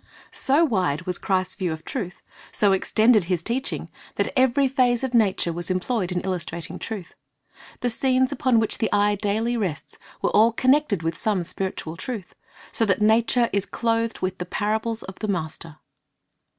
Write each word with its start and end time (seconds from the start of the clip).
'Matt. 0.00 0.04
5:28 0.04 0.08
33 0.12 0.28
20 0.28 0.28
C/iJ'ist's 0.28 0.52
Object 0.52 0.58
Lessons 0.60 0.72
So 0.74 0.76
wide 0.76 1.02
was 1.06 1.18
Christ's 1.18 1.54
view 1.54 1.72
of 1.72 1.84
truth, 1.86 2.22
so 2.52 2.72
extended 2.72 3.24
His 3.24 3.42
teaching, 3.42 3.88
that 4.16 4.32
every 4.38 4.68
phase 4.68 5.02
of 5.04 5.14
nature 5.14 5.52
was 5.54 5.70
employed 5.70 6.12
in 6.12 6.20
ilkistrating 6.20 6.78
truth. 6.78 7.14
The 7.80 7.88
scenes 7.88 8.30
upon 8.30 8.60
which 8.60 8.76
the 8.76 8.92
eye 8.92 9.14
daily 9.14 9.56
rests 9.56 9.96
were 10.20 10.36
all 10.36 10.52
connected 10.52 11.02
with 11.02 11.16
some 11.16 11.42
spiritual 11.44 11.96
truth, 11.96 12.34
so 12.72 12.84
that 12.84 13.00
nature 13.00 13.48
is 13.54 13.64
clothed 13.64 14.20
with 14.20 14.36
the 14.36 14.44
parables 14.44 15.02
of 15.04 15.20
the 15.20 15.28
Master. 15.28 15.78